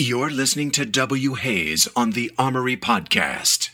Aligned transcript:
You're 0.00 0.30
listening 0.30 0.70
to 0.72 0.86
W.Haze 0.86 1.88
on 1.96 2.12
the 2.12 2.30
Armory 2.38 2.76
Podcast. 2.76 3.70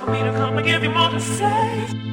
for 0.00 0.10
me 0.10 0.22
to 0.22 0.32
come 0.32 0.56
and 0.56 0.66
give 0.66 0.82
you 0.82 0.90
more 0.90 1.10
to 1.10 1.20
say. 1.20 2.09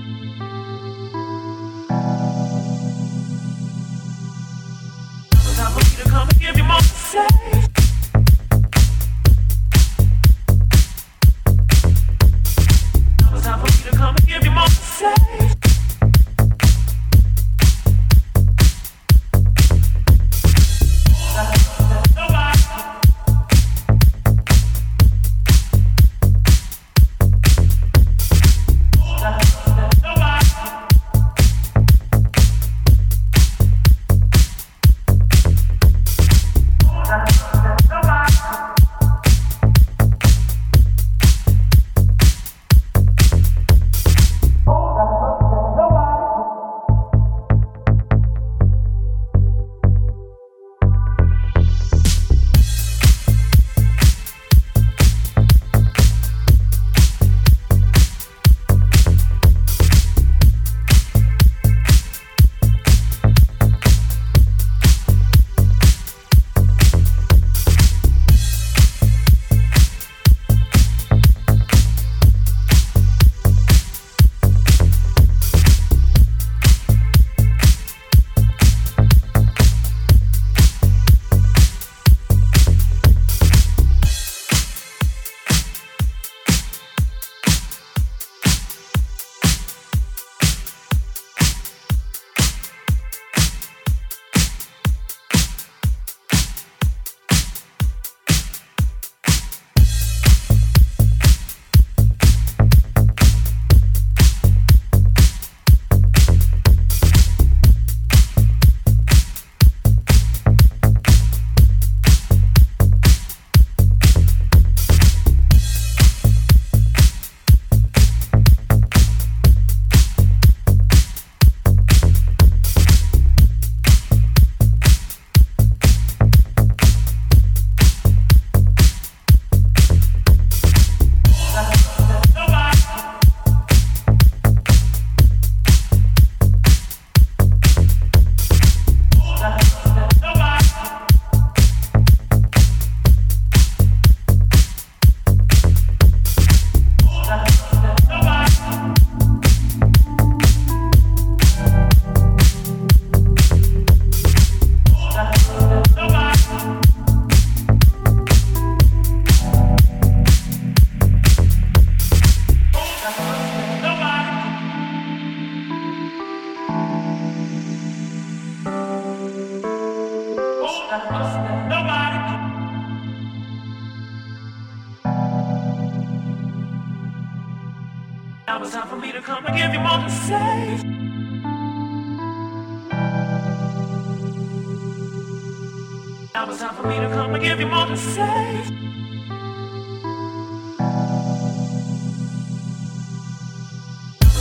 Now 186.48 186.54
it's 186.54 186.62
time 186.62 186.76
for 186.76 186.88
me 186.88 186.96
to 186.96 187.10
come 187.10 187.34
and 187.34 187.44
give 187.44 187.60
you 187.60 187.68
more 187.68 187.88
to 187.88 187.98
say. 187.98 188.64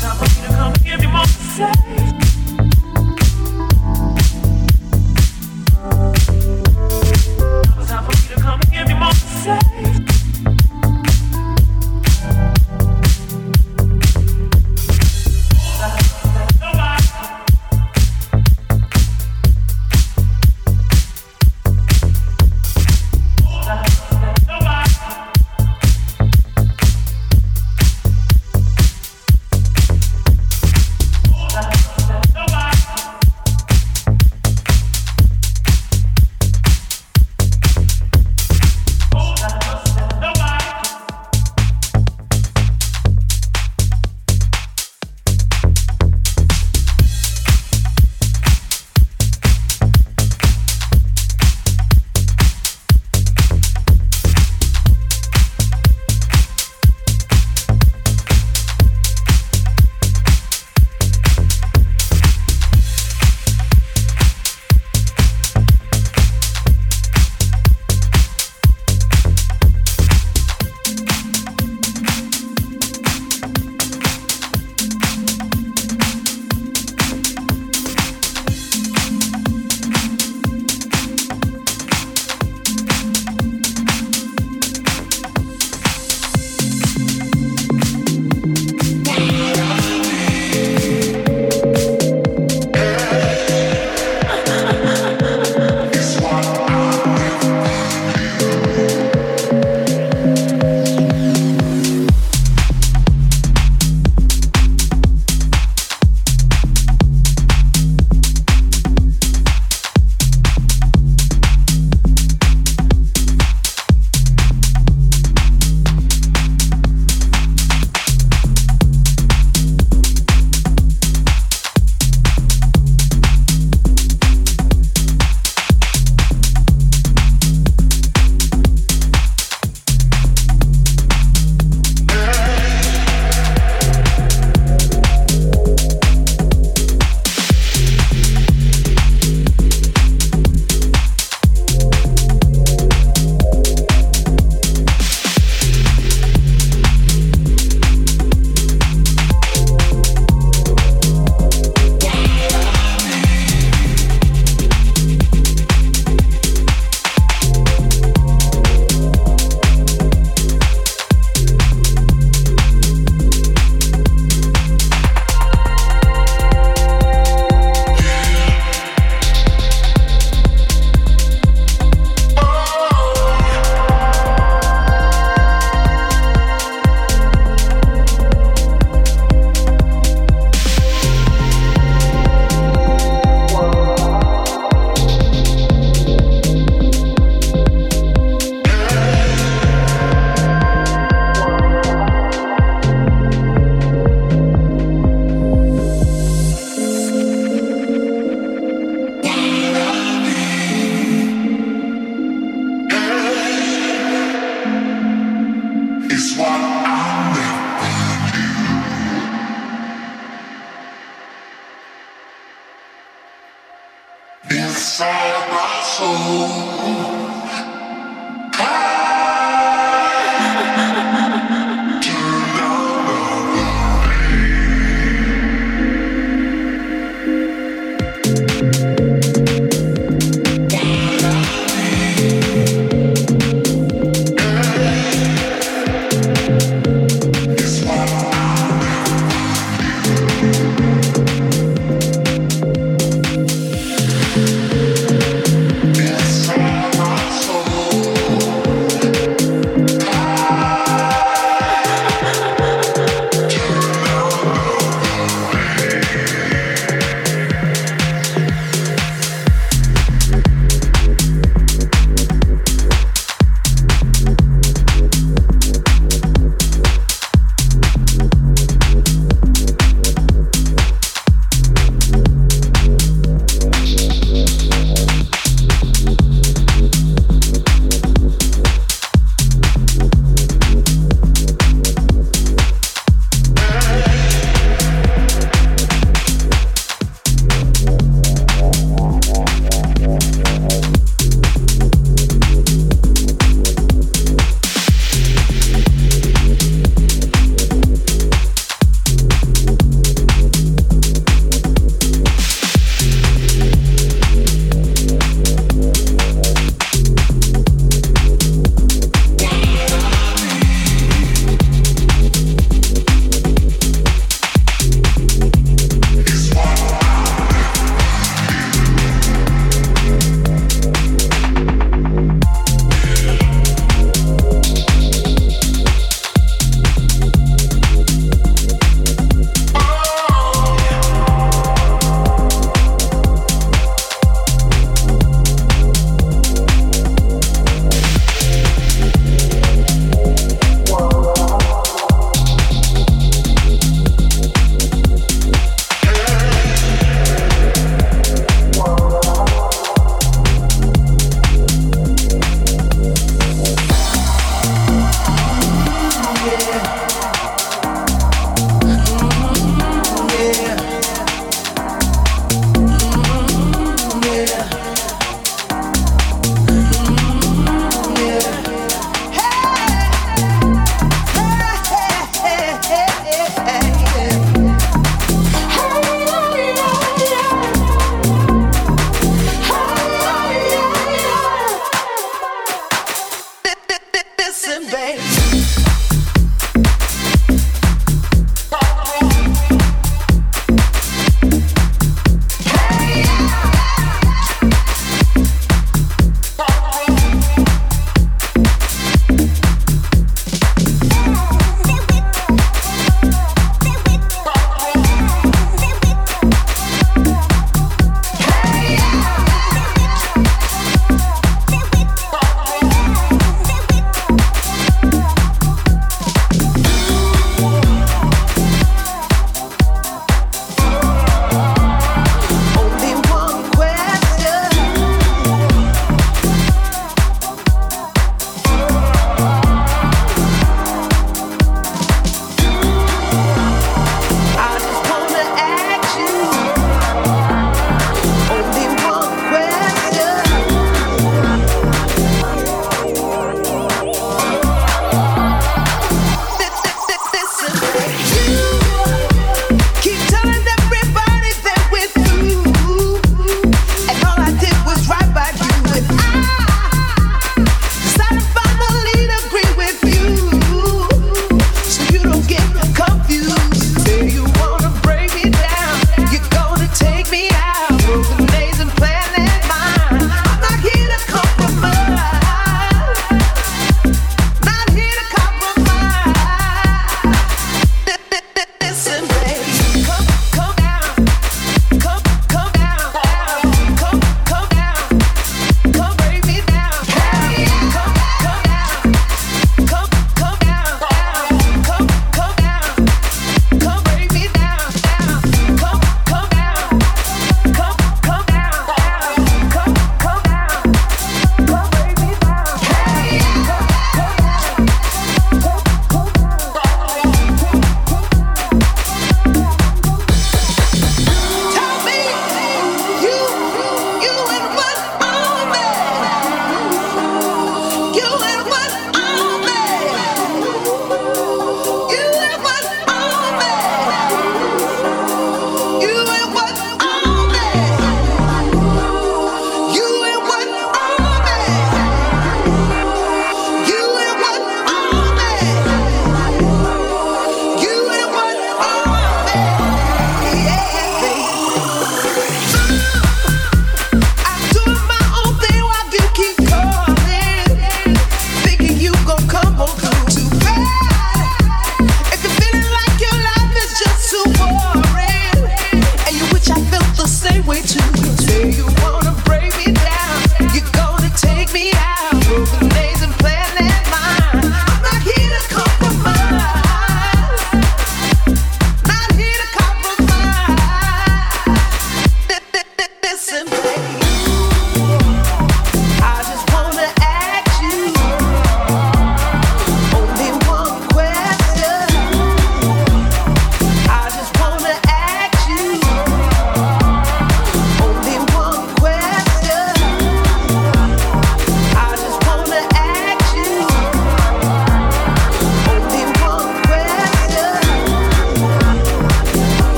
Time 0.00 0.16
for 0.16 0.24
me 0.24 0.46
to 0.48 0.52
come 0.52 0.72
and 0.72 0.84
give 0.84 1.00
you 1.00 1.08
more 1.08 1.22
to 1.22 1.28
say. 1.28 2.11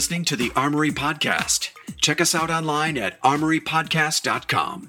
Listening 0.00 0.24
to 0.24 0.34
the 0.34 0.50
Armory 0.56 0.90
Podcast. 0.90 1.72
Check 2.00 2.22
us 2.22 2.34
out 2.34 2.50
online 2.50 2.96
at 2.96 3.20
armorypodcast.com. 3.20 4.88